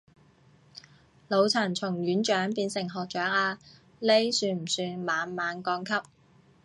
[1.27, 3.59] 老陳從院長變成學長啊，
[3.99, 5.93] 呢算不算猛猛降級